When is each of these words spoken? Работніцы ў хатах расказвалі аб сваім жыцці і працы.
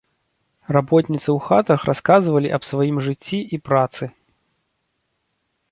Работніцы 0.75 1.27
ў 1.37 1.39
хатах 1.47 1.79
расказвалі 1.89 2.49
аб 2.59 2.63
сваім 2.71 2.97
жыцці 3.09 3.39
і 3.57 3.61
працы. 3.69 4.13